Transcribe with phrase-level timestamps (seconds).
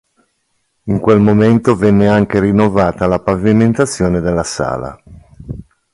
[0.85, 4.99] In quel momento venne anche rinnovata la pavimentazione della sala.